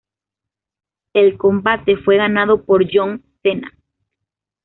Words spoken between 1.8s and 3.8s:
fue ganado por John Cena.